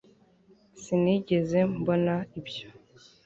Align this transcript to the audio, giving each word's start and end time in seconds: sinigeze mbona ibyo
sinigeze 0.81 1.57
mbona 1.77 2.15
ibyo 2.39 2.67